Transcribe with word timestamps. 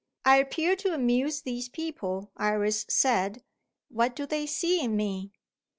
"I 0.25 0.37
appear 0.37 0.75
to 0.77 0.95
amuse 0.95 1.43
these 1.43 1.69
people," 1.69 2.31
Iris 2.35 2.87
said. 2.89 3.43
"What 3.89 4.15
do 4.15 4.25
they 4.25 4.47
see 4.47 4.81
in 4.83 4.95
me?" 4.95 5.31